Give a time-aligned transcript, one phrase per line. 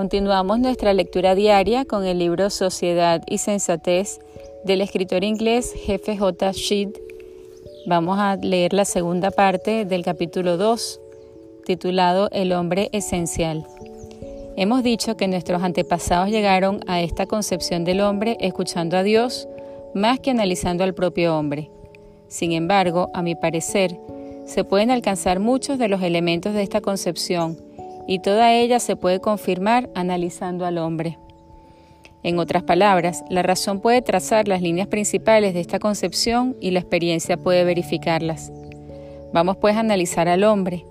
[0.00, 4.18] Continuamos nuestra lectura diaria con el libro Sociedad y Sensatez
[4.64, 6.52] del escritor inglés Jefe J.
[6.52, 6.88] Sheed.
[7.84, 11.00] Vamos a leer la segunda parte del capítulo 2,
[11.66, 13.66] titulado El hombre esencial.
[14.56, 19.48] Hemos dicho que nuestros antepasados llegaron a esta concepción del hombre escuchando a Dios
[19.94, 21.70] más que analizando al propio hombre.
[22.26, 24.00] Sin embargo, a mi parecer,
[24.46, 27.58] se pueden alcanzar muchos de los elementos de esta concepción
[28.10, 31.16] y toda ella se puede confirmar analizando al hombre.
[32.24, 36.80] En otras palabras, la razón puede trazar las líneas principales de esta concepción y la
[36.80, 38.50] experiencia puede verificarlas.
[39.32, 40.84] Vamos pues a analizar al hombre.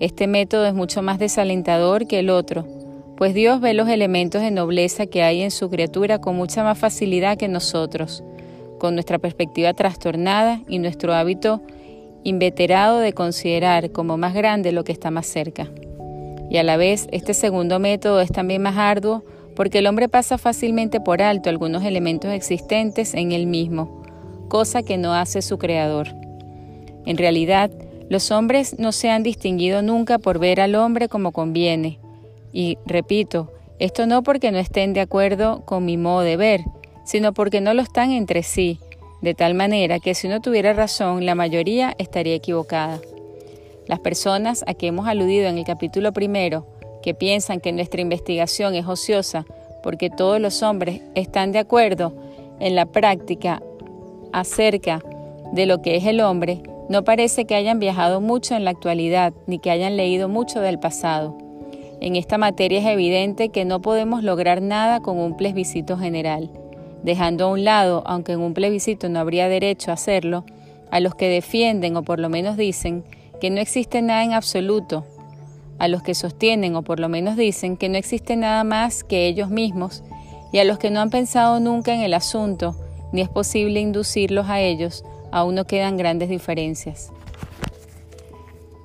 [0.00, 2.66] Este método es mucho más desalentador que el otro,
[3.18, 6.78] pues Dios ve los elementos de nobleza que hay en su criatura con mucha más
[6.78, 8.24] facilidad que nosotros,
[8.78, 11.60] con nuestra perspectiva trastornada y nuestro hábito
[12.24, 15.68] inveterado de considerar como más grande lo que está más cerca.
[16.52, 19.24] Y a la vez, este segundo método es también más arduo
[19.56, 24.02] porque el hombre pasa fácilmente por alto algunos elementos existentes en él mismo,
[24.50, 26.08] cosa que no hace su creador.
[27.06, 27.70] En realidad,
[28.10, 31.98] los hombres no se han distinguido nunca por ver al hombre como conviene.
[32.52, 36.60] Y, repito, esto no porque no estén de acuerdo con mi modo de ver,
[37.06, 38.78] sino porque no lo están entre sí,
[39.22, 43.00] de tal manera que si uno tuviera razón, la mayoría estaría equivocada.
[43.86, 46.66] Las personas a que hemos aludido en el capítulo primero,
[47.02, 49.44] que piensan que nuestra investigación es ociosa
[49.82, 52.12] porque todos los hombres están de acuerdo
[52.60, 53.62] en la práctica
[54.32, 55.02] acerca
[55.52, 59.32] de lo que es el hombre, no parece que hayan viajado mucho en la actualidad
[59.46, 61.36] ni que hayan leído mucho del pasado.
[62.00, 66.50] En esta materia es evidente que no podemos lograr nada con un plebiscito general
[67.02, 70.44] dejando a un lado, aunque en un plebiscito no habría derecho a hacerlo,
[70.90, 73.04] a los que defienden o por lo menos dicen
[73.42, 75.04] que no existe nada en absoluto,
[75.80, 79.26] a los que sostienen o por lo menos dicen que no existe nada más que
[79.26, 80.04] ellos mismos,
[80.52, 82.76] y a los que no han pensado nunca en el asunto,
[83.10, 87.10] ni es posible inducirlos a ellos, aún no quedan grandes diferencias.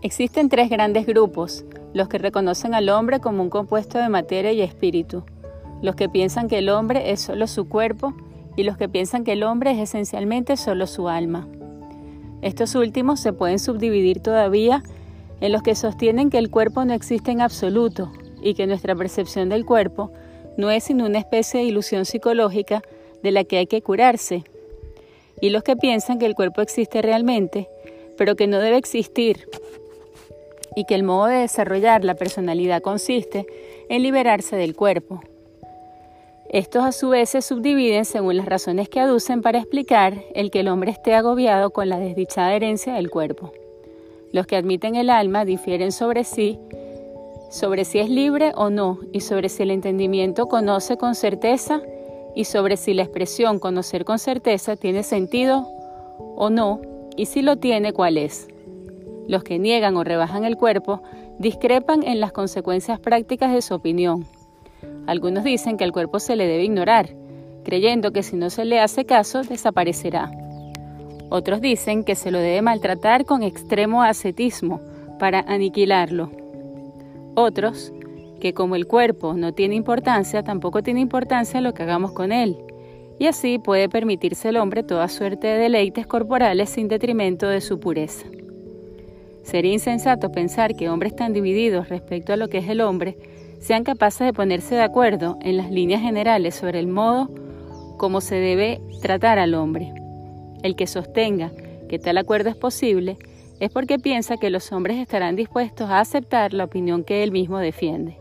[0.01, 1.63] Existen tres grandes grupos,
[1.93, 5.23] los que reconocen al hombre como un compuesto de materia y espíritu,
[5.83, 8.15] los que piensan que el hombre es solo su cuerpo
[8.55, 11.47] y los que piensan que el hombre es esencialmente solo su alma.
[12.41, 14.83] Estos últimos se pueden subdividir todavía
[15.41, 18.11] en los que sostienen que el cuerpo no existe en absoluto
[18.41, 20.11] y que nuestra percepción del cuerpo
[20.57, 22.81] no es sino una especie de ilusión psicológica
[23.23, 24.43] de la que hay que curarse,
[25.39, 27.67] y los que piensan que el cuerpo existe realmente,
[28.17, 29.47] pero que no debe existir,
[30.75, 33.45] y que el modo de desarrollar la personalidad consiste
[33.89, 35.21] en liberarse del cuerpo.
[36.49, 40.61] Estos a su vez se subdividen según las razones que aducen para explicar el que
[40.61, 43.51] el hombre esté agobiado con la desdichada herencia del cuerpo.
[44.31, 46.57] Los que admiten el alma difieren sobre sí,
[47.49, 51.81] sobre si es libre o no, y sobre si el entendimiento conoce con certeza,
[52.33, 55.67] y sobre si la expresión conocer con certeza tiene sentido
[56.37, 56.79] o no,
[57.17, 58.47] y si lo tiene, cuál es.
[59.27, 61.01] Los que niegan o rebajan el cuerpo
[61.39, 64.25] discrepan en las consecuencias prácticas de su opinión
[65.07, 67.09] algunos dicen que el cuerpo se le debe ignorar,
[67.63, 70.31] creyendo que si no se le hace caso desaparecerá.
[71.29, 74.81] Otros dicen que se lo debe maltratar con extremo ascetismo
[75.17, 76.31] para aniquilarlo.
[77.35, 77.93] Otros,
[78.39, 82.57] que como el cuerpo no tiene importancia, tampoco tiene importancia lo que hagamos con él,
[83.19, 87.79] y así puede permitirse el hombre toda suerte de deleites corporales sin detrimento de su
[87.79, 88.27] pureza.
[89.43, 93.17] Sería insensato pensar que hombres tan divididos respecto a lo que es el hombre
[93.59, 97.29] sean capaces de ponerse de acuerdo en las líneas generales sobre el modo
[97.97, 99.93] como se debe tratar al hombre.
[100.63, 101.51] El que sostenga
[101.89, 103.17] que tal acuerdo es posible
[103.59, 107.57] es porque piensa que los hombres estarán dispuestos a aceptar la opinión que él mismo
[107.57, 108.17] defiende.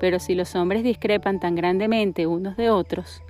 [0.00, 3.22] Pero si los hombres discrepan tan grandemente unos de otros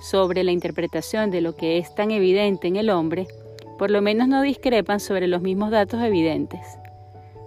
[0.00, 3.26] sobre la interpretación de lo que es tan evidente en el hombre,
[3.78, 6.60] por lo menos no discrepan sobre los mismos datos evidentes.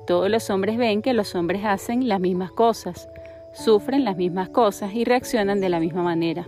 [0.08, 3.10] Todos los hombres ven que los hombres hacen las mismas cosas,
[3.54, 6.46] sufren las mismas cosas y reaccionan de la misma manera.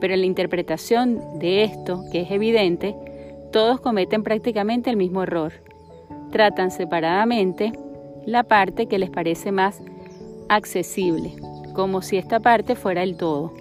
[0.00, 2.94] Pero en la interpretación de esto, que es evidente,
[3.52, 5.52] todos cometen prácticamente el mismo error.
[6.30, 7.72] Tratan separadamente
[8.24, 9.82] la parte que les parece más
[10.48, 11.34] accesible,
[11.74, 13.52] como si esta parte fuera el todo.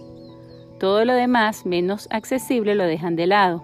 [0.80, 3.64] Todo lo demás menos accesible lo dejan de lado.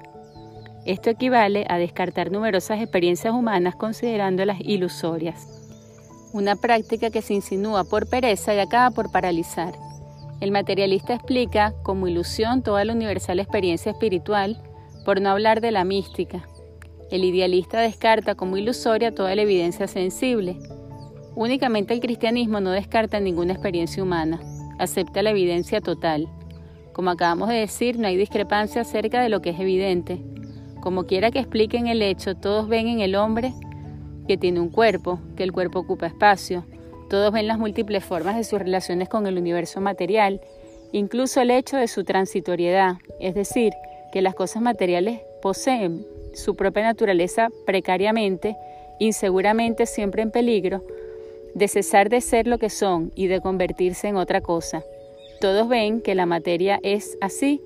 [0.85, 5.47] Esto equivale a descartar numerosas experiencias humanas considerándolas ilusorias.
[6.31, 9.73] Una práctica que se insinúa por pereza y acaba por paralizar.
[10.41, 14.61] El materialista explica como ilusión toda la universal experiencia espiritual,
[15.05, 16.47] por no hablar de la mística.
[17.09, 20.57] El idealista descarta como ilusoria toda la evidencia sensible.
[21.35, 24.39] Únicamente el cristianismo no descarta ninguna experiencia humana.
[24.77, 26.27] acepta la evidencia total.
[26.91, 30.21] Como acabamos de decir, no hay discrepancia acerca de lo que es evidente.
[30.85, 33.53] Como quiera que expliquen el hecho, todos ven en el hombre
[34.27, 36.63] que tiene un cuerpo, que el cuerpo ocupa espacio.
[37.09, 40.41] Todos ven las múltiples formas de sus relaciones con el universo material,
[40.91, 43.73] incluso el hecho de su transitoriedad, es decir,
[44.13, 46.05] que las cosas materiales poseen
[46.35, 48.55] su propia naturaleza precariamente,
[48.99, 50.85] inseguramente, siempre en peligro,
[51.55, 54.83] de cesar de ser lo que son y de convertirse en otra cosa.
[55.41, 57.59] Todos ven que la materia es así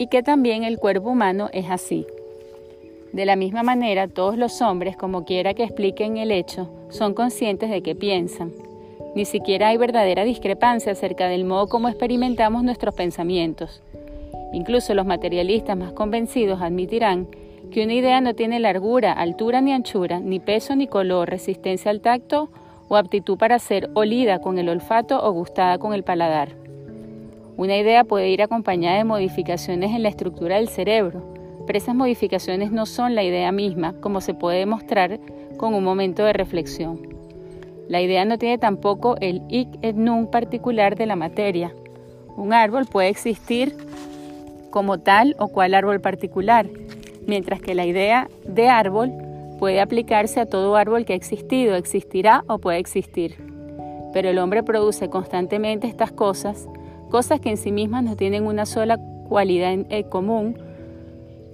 [0.00, 2.06] y que también el cuerpo humano es así.
[3.12, 7.68] De la misma manera, todos los hombres, como quiera que expliquen el hecho, son conscientes
[7.68, 8.50] de que piensan.
[9.14, 13.82] Ni siquiera hay verdadera discrepancia acerca del modo como experimentamos nuestros pensamientos.
[14.54, 17.28] Incluso los materialistas más convencidos admitirán
[17.70, 22.00] que una idea no tiene largura, altura ni anchura, ni peso ni color, resistencia al
[22.00, 22.48] tacto
[22.88, 26.59] o aptitud para ser olida con el olfato o gustada con el paladar.
[27.60, 31.22] Una idea puede ir acompañada de modificaciones en la estructura del cerebro,
[31.66, 35.20] pero esas modificaciones no son la idea misma, como se puede demostrar
[35.58, 37.02] con un momento de reflexión.
[37.86, 41.74] La idea no tiene tampoco el ik et nun particular de la materia.
[42.34, 43.76] Un árbol puede existir
[44.70, 46.66] como tal o cual árbol particular,
[47.26, 49.12] mientras que la idea de árbol
[49.58, 53.36] puede aplicarse a todo árbol que ha existido, existirá o puede existir.
[54.14, 56.66] Pero el hombre produce constantemente estas cosas,
[57.10, 58.98] cosas que en sí mismas no tienen una sola
[59.28, 60.58] cualidad en eh, común,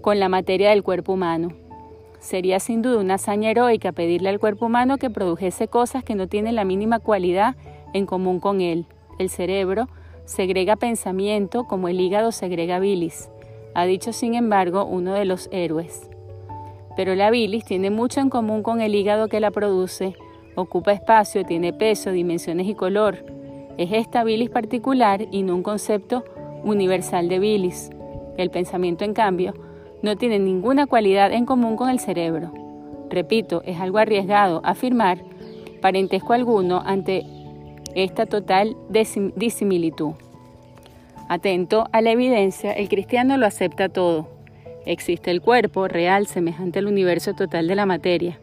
[0.03, 1.49] con la materia del cuerpo humano.
[2.21, 6.29] Sería sin duda una hazaña heroica pedirle al cuerpo humano que produjese cosas que no
[6.29, 7.57] tienen la mínima cualidad
[7.93, 8.87] en común con él.
[9.19, 9.89] El cerebro
[10.25, 13.31] segrega pensamiento como el hígado segrega bilis,
[13.75, 16.09] ha dicho sin embargo uno de los héroes.
[16.97, 20.15] Pero la bilis tiene mucho en común con el hígado que la produce,
[20.55, 23.36] ocupa espacio, tiene peso, dimensiones y color.
[23.79, 26.25] Es esta bilis particular y no un concepto
[26.65, 27.91] universal de bilis.
[28.37, 29.55] El pensamiento, en cambio,
[30.03, 32.53] no tiene ninguna cualidad en común con el cerebro.
[33.11, 35.19] Repito, es algo arriesgado afirmar
[35.81, 37.25] parentesco alguno ante
[37.95, 38.77] esta total
[39.37, 40.13] disimilitud.
[41.29, 44.29] Atento a la evidencia, el cristiano lo acepta todo.
[44.85, 48.39] Existe el cuerpo real semejante al universo total de la materia,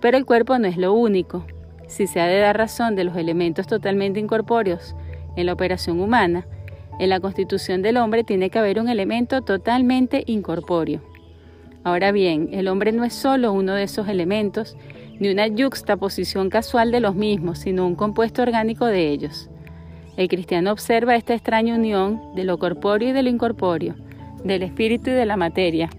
[0.00, 1.44] pero el cuerpo no es lo único.
[1.86, 4.94] Si se ha de dar razón de los elementos totalmente incorpóreos
[5.36, 6.46] en la operación humana,
[6.98, 11.02] en la constitución del hombre tiene que haber un elemento totalmente incorpóreo.
[11.82, 14.76] Ahora bien, el hombre no es solo uno de esos elementos,
[15.18, 19.50] ni una yuxtaposición casual de los mismos, sino un compuesto orgánico de ellos.
[20.16, 23.96] El cristiano observa esta extraña unión de lo corpóreo y de lo incorpóreo,
[24.44, 25.90] del espíritu y de la materia,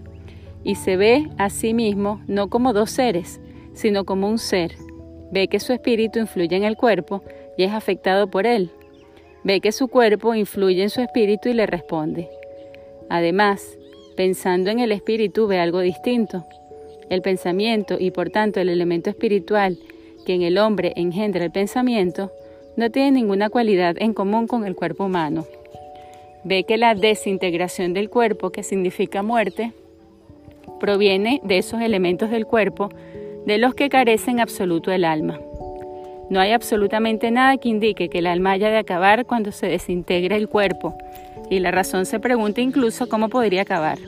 [0.64, 3.40] y se ve a sí mismo no como dos seres,
[3.74, 4.72] sino como un ser.
[5.30, 7.22] Ve que su espíritu influye en el cuerpo
[7.56, 8.70] y es afectado por él,
[9.46, 12.28] Ve que su cuerpo influye en su espíritu y le responde.
[13.08, 13.78] Además,
[14.16, 16.44] pensando en el espíritu ve algo distinto.
[17.10, 19.78] El pensamiento y por tanto el elemento espiritual
[20.26, 22.32] que en el hombre engendra el pensamiento
[22.76, 25.46] no tiene ninguna cualidad en común con el cuerpo humano.
[26.42, 29.72] Ve que la desintegración del cuerpo, que significa muerte,
[30.80, 32.88] proviene de esos elementos del cuerpo
[33.46, 35.38] de los que carecen absoluto el alma.
[36.28, 40.36] No hay absolutamente nada que indique que el alma haya de acabar cuando se desintegra
[40.36, 40.94] el cuerpo,
[41.48, 43.98] y la razón se pregunta incluso cómo podría acabar.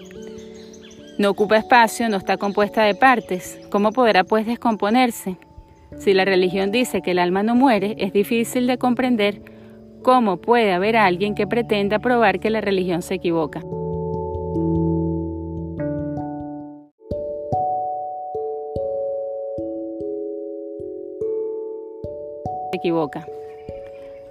[1.19, 5.37] No ocupa espacio, no está compuesta de partes, ¿cómo podrá pues descomponerse?
[5.97, 9.41] Si la religión dice que el alma no muere, es difícil de comprender
[10.03, 13.63] cómo puede haber alguien que pretenda probar que la religión se equivoca.
[22.79, 23.27] Equivoca.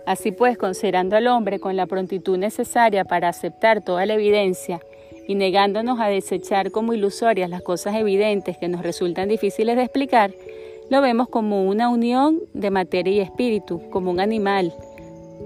[0.06, 4.80] Así pues, considerando al hombre con la prontitud necesaria para aceptar toda la evidencia
[5.28, 10.32] y negándonos a desechar como ilusorias las cosas evidentes que nos resultan difíciles de explicar,
[10.90, 14.74] lo vemos como una unión de materia y espíritu, como un animal,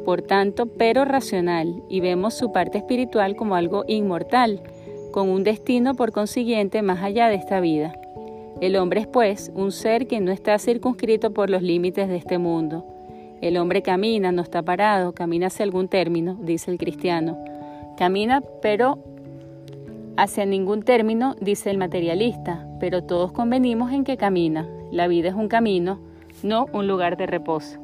[0.05, 4.62] por tanto, pero racional, y vemos su parte espiritual como algo inmortal,
[5.12, 7.93] con un destino por consiguiente más allá de esta vida.
[8.61, 12.37] El hombre es, pues, un ser que no está circunscrito por los límites de este
[12.37, 12.85] mundo.
[13.41, 17.43] El hombre camina, no está parado, camina hacia algún término, dice el cristiano.
[17.97, 18.99] Camina, pero
[20.15, 24.69] hacia ningún término, dice el materialista, pero todos convenimos en que camina.
[24.91, 25.99] La vida es un camino,
[26.43, 27.79] no un lugar de reposo.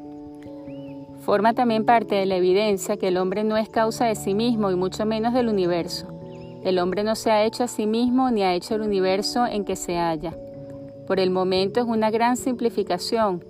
[1.22, 4.70] Forma también parte de la evidencia que el hombre no es causa de sí mismo
[4.70, 6.06] y mucho menos del universo.
[6.62, 9.64] El hombre no se ha hecho a sí mismo ni ha hecho el universo en
[9.64, 10.36] que se halla.
[11.08, 13.42] Por el momento es una gran simplificación,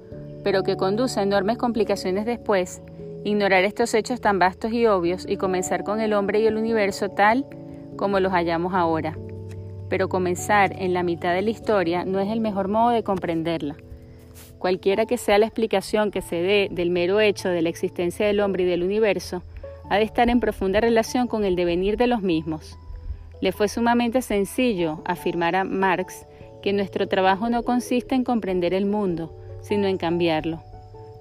[0.44, 2.80] pero que conduce a enormes complicaciones después
[3.24, 7.08] ignorar estos hechos tan vastos y obvios y comenzar con el hombre y el universo
[7.08, 7.44] tal
[7.96, 9.18] como los hallamos ahora.
[9.88, 13.74] Pero comenzar en la mitad de la historia no es el mejor modo de comprenderla.
[14.60, 18.38] Cualquiera que sea la explicación que se dé del mero hecho de la existencia del
[18.38, 19.42] hombre y del universo,
[19.90, 22.78] ha de estar en profunda relación con el devenir de los mismos.
[23.40, 26.24] Le fue sumamente sencillo afirmar a Marx
[26.62, 30.62] que nuestro trabajo no consiste en comprender el mundo, sino en cambiarlo.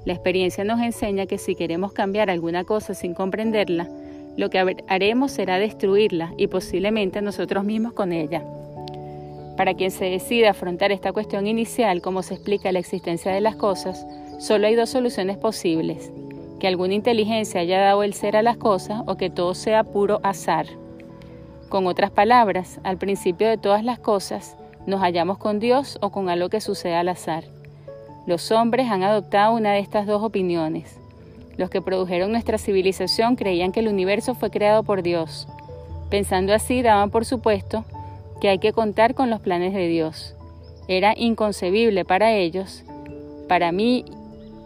[0.05, 3.89] La experiencia nos enseña que si queremos cambiar alguna cosa sin comprenderla,
[4.37, 8.43] lo que haremos será destruirla y posiblemente nosotros mismos con ella.
[9.57, 13.55] Para quien se decida afrontar esta cuestión inicial, como se explica la existencia de las
[13.55, 14.05] cosas,
[14.39, 16.11] solo hay dos soluciones posibles
[16.59, 20.19] que alguna inteligencia haya dado el ser a las cosas o que todo sea puro
[20.23, 20.67] azar.
[21.69, 24.55] Con otras palabras, al principio de todas las cosas,
[24.87, 27.43] nos hallamos con Dios o con algo que sucede al azar.
[28.25, 30.97] Los hombres han adoptado una de estas dos opiniones.
[31.57, 35.47] Los que produjeron nuestra civilización creían que el universo fue creado por Dios.
[36.09, 37.83] Pensando así, daban por supuesto
[38.39, 40.35] que hay que contar con los planes de Dios.
[40.87, 42.83] Era inconcebible para ellos,
[43.49, 44.05] para mí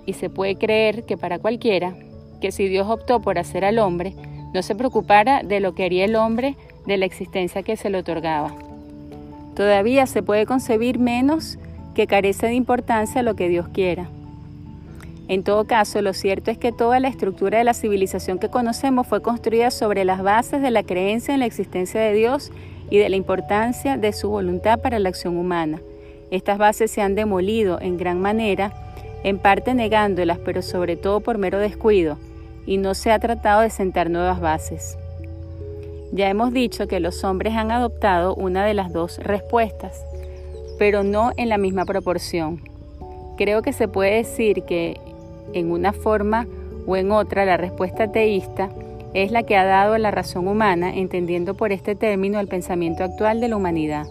[0.06, 1.96] y se puede creer que para cualquiera,
[2.42, 4.14] que si Dios optó por hacer al hombre,
[4.54, 8.00] no se preocupara de lo que haría el hombre de la existencia que se le
[8.00, 8.54] otorgaba.
[9.62, 11.60] Todavía se puede concebir menos
[11.94, 14.10] que carece de importancia lo que Dios quiera.
[15.28, 19.06] En todo caso, lo cierto es que toda la estructura de la civilización que conocemos
[19.06, 22.52] fue construida sobre las bases de la creencia en la existencia de Dios
[22.90, 25.80] y de la importancia de su voluntad para la acción humana.
[26.32, 28.74] Estas bases se han demolido en gran manera
[29.24, 32.18] en parte negándolas, pero sobre todo por mero descuido,
[32.66, 34.98] y no se ha tratado de sentar nuevas bases.
[36.12, 40.06] Ya hemos dicho que los hombres han adoptado una de las dos respuestas,
[40.78, 42.62] pero no en la misma proporción.
[43.38, 45.00] Creo que se puede decir que
[45.54, 46.48] en una forma
[46.86, 48.70] o en otra la respuesta teísta
[49.14, 53.40] es la que ha dado la razón humana, entendiendo por este término el pensamiento actual
[53.40, 54.06] de la humanidad.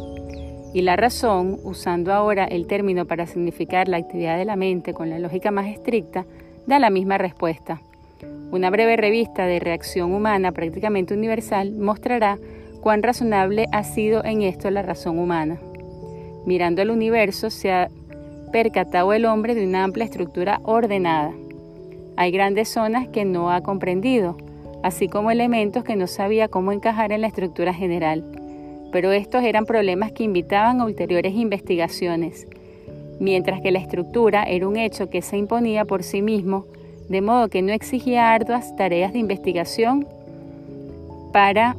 [0.72, 5.10] Y la razón, usando ahora el término para significar la actividad de la mente con
[5.10, 6.24] la lógica más estricta,
[6.66, 7.82] da la misma respuesta.
[8.50, 12.38] Una breve revista de reacción humana prácticamente universal mostrará
[12.80, 15.60] cuán razonable ha sido en esto la razón humana.
[16.46, 17.88] Mirando el universo se ha
[18.52, 21.32] percatado el hombre de una amplia estructura ordenada.
[22.16, 24.36] Hay grandes zonas que no ha comprendido,
[24.82, 28.24] así como elementos que no sabía cómo encajar en la estructura general
[28.90, 32.46] pero estos eran problemas que invitaban a ulteriores investigaciones,
[33.18, 36.66] mientras que la estructura era un hecho que se imponía por sí mismo,
[37.10, 40.06] de modo que no exigía arduas tareas de investigación
[41.32, 41.74] para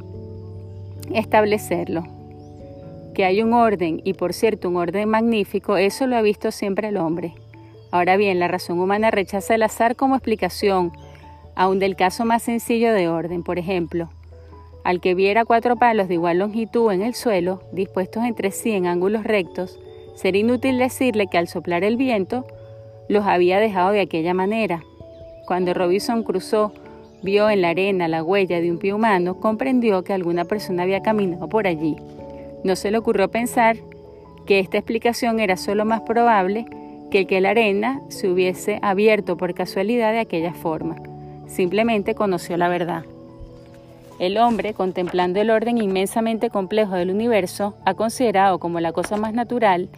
[1.14, 2.04] establecerlo.
[3.14, 6.88] Que hay un orden, y por cierto un orden magnífico, eso lo ha visto siempre
[6.88, 7.32] el hombre.
[7.90, 10.92] Ahora bien, la razón humana rechaza el azar como explicación,
[11.54, 14.10] aun del caso más sencillo de orden, por ejemplo,
[14.84, 18.86] al que viera cuatro palos de igual longitud en el suelo, dispuestos entre sí en
[18.86, 19.80] ángulos rectos,
[20.14, 22.44] sería inútil decirle que al soplar el viento
[23.08, 24.82] los había dejado de aquella manera.
[25.52, 26.72] Cuando Robinson cruzó,
[27.22, 31.02] vio en la arena la huella de un pie humano, comprendió que alguna persona había
[31.02, 31.94] caminado por allí.
[32.64, 33.76] No se le ocurrió pensar
[34.46, 36.64] que esta explicación era solo más probable
[37.10, 40.96] que que la arena se hubiese abierto por casualidad de aquella forma.
[41.48, 43.04] Simplemente conoció la verdad.
[44.18, 49.34] El hombre, contemplando el orden inmensamente complejo del universo, ha considerado como la cosa más
[49.34, 49.90] natural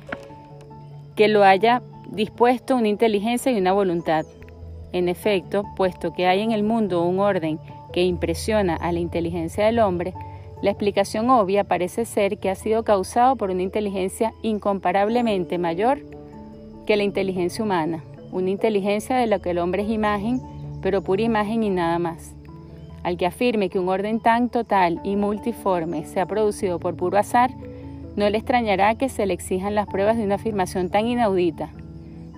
[1.14, 4.26] que lo haya dispuesto una inteligencia y una voluntad.
[4.94, 7.58] En efecto, puesto que hay en el mundo un orden
[7.92, 10.14] que impresiona a la inteligencia del hombre,
[10.62, 15.98] la explicación obvia parece ser que ha sido causado por una inteligencia incomparablemente mayor
[16.86, 20.40] que la inteligencia humana, una inteligencia de la que el hombre es imagen,
[20.80, 22.36] pero pura imagen y nada más.
[23.02, 27.18] Al que afirme que un orden tan total y multiforme se ha producido por puro
[27.18, 27.50] azar,
[28.14, 31.70] no le extrañará que se le exijan las pruebas de una afirmación tan inaudita.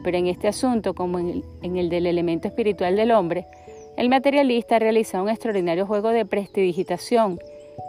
[0.07, 3.45] Pero en este asunto, como en el, del elemento espiritual del hombre,
[3.97, 7.41] el materialista ha realizado un extraordinario juego de prestidigitación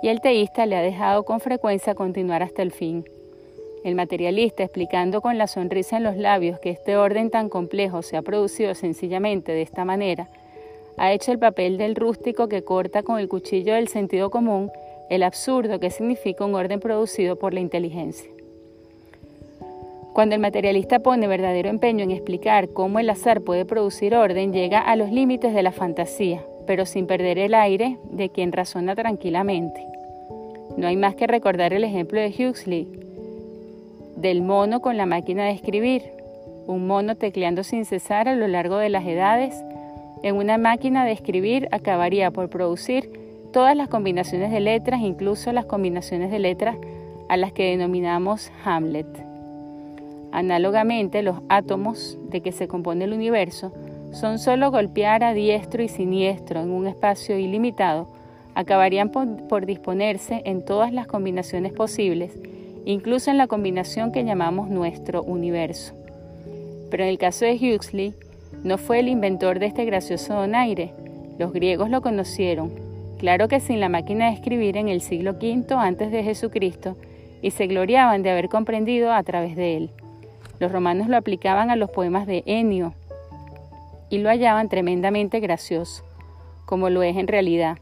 [0.01, 3.05] y el teísta le ha dejado con frecuencia continuar hasta el fin.
[3.83, 8.17] El materialista, explicando con la sonrisa en los labios que este orden tan complejo se
[8.17, 10.27] ha producido sencillamente de esta manera,
[10.97, 14.71] ha hecho el papel del rústico que corta con el cuchillo del sentido común
[15.11, 18.36] el absurdo que significa un orden producido por la inteligencia.
[20.17, 24.79] Cuando el materialista pone verdadero empeño en explicar cómo el azar puede producir orden, llega
[24.79, 29.79] a los límites de la fantasía, pero sin perder el aire de quien razona tranquilamente.
[30.75, 32.87] No hay más que recordar el ejemplo de Huxley,
[34.15, 36.01] del mono con la máquina de escribir,
[36.65, 39.53] un mono tecleando sin cesar a lo largo de las edades
[40.23, 43.07] en una máquina de escribir acabaría por producir
[43.53, 46.75] todas las combinaciones de letras, incluso las combinaciones de letras
[47.29, 49.26] a las que denominamos Hamlet.
[50.31, 53.71] Análogamente, los átomos de que se compone el universo
[54.11, 58.07] son solo golpear a diestro y siniestro en un espacio ilimitado,
[58.55, 62.37] acabarían por, disponerse en todas las combinaciones posibles,
[62.85, 65.93] incluso en la combinación que llamamos nuestro universo.
[66.89, 68.13] Pero en el caso de Huxley,
[68.63, 70.91] no fue el inventor de este gracioso donaire.
[71.37, 72.71] Los griegos lo conocieron,
[73.19, 76.95] claro que sin la máquina de escribir en el siglo V antes de Jesucristo,
[77.43, 79.89] y se gloriaban de haber comprendido a través de él.
[80.59, 82.93] Los romanos lo aplicaban a los poemas de Ennio
[84.09, 86.03] y lo hallaban tremendamente gracioso,
[86.65, 87.77] como lo es en realidad.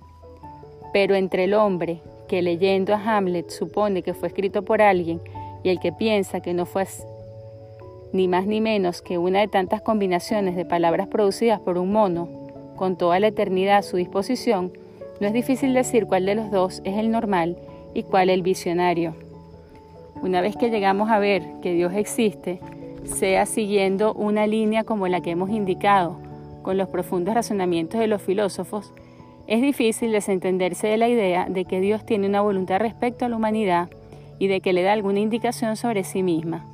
[0.91, 5.21] Pero entre el hombre que leyendo a Hamlet supone que fue escrito por alguien
[5.63, 6.85] y el que piensa que no fue
[8.13, 12.29] ni más ni menos que una de tantas combinaciones de palabras producidas por un mono,
[12.75, 14.71] con toda la eternidad a su disposición,
[15.19, 17.57] no es difícil decir cuál de los dos es el normal
[17.93, 19.15] y cuál el visionario.
[20.25, 22.59] Una vez que llegamos a ver que Dios existe,
[23.03, 26.19] sea siguiendo una línea como la que hemos indicado,
[26.63, 28.91] con los profundos razonamientos de los filósofos,
[29.45, 33.35] es difícil desentenderse de la idea de que Dios tiene una voluntad respecto a la
[33.35, 33.87] humanidad
[34.39, 36.65] y de que le da alguna indicación sobre sí misma.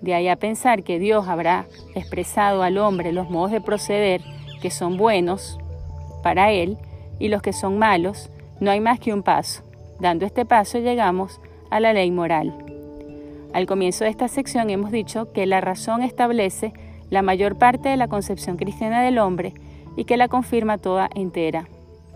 [0.00, 4.22] De ahí a pensar que Dios habrá expresado al hombre los modos de proceder
[4.60, 5.56] que son buenos
[6.24, 6.76] para él
[7.20, 8.28] y los que son malos,
[8.58, 9.62] no hay más que un paso.
[10.00, 11.40] Dando este paso llegamos
[11.70, 12.67] a la ley moral.
[13.52, 16.72] Al comienzo de esta sección hemos dicho que la razón establece
[17.10, 19.54] la mayor parte de la concepción cristiana del hombre
[19.96, 21.66] y que la confirma toda entera.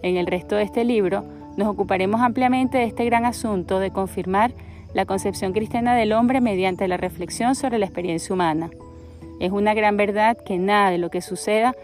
[0.03, 1.25] En el resto de este libro
[1.57, 4.53] nos ocuparemos ampliamente de este gran asunto de confirmar
[4.95, 8.71] la concepción cristiana del hombre mediante la reflexión sobre la experiencia humana.
[9.41, 11.75] Es una gran verdad que nada de lo que suceda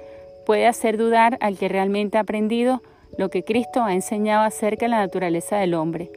[0.47, 2.83] puede hacer dudar al que realmente ha aprendido
[3.17, 6.11] lo que Cristo ha enseñado acerca de la naturaleza del hombre.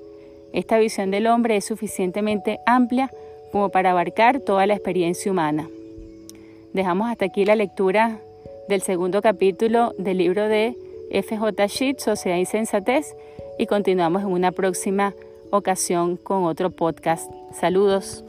[0.53, 3.09] Esta visión del hombre es suficientemente amplia
[3.51, 5.69] como para abarcar toda la experiencia humana.
[6.73, 8.19] Dejamos hasta aquí la lectura
[8.67, 10.75] del segundo capítulo del libro de
[11.11, 13.15] FJ Sheet, Sociedad y Sensatez,
[13.59, 15.13] y continuamos en una próxima
[15.51, 17.29] ocasión con otro podcast.
[17.53, 18.23] Saludos.